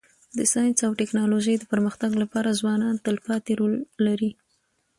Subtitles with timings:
[0.37, 3.73] د ساینس او ټکنالوژی د پرمختګ لپاره ځوانان تلپاتي رول
[4.05, 4.31] لري.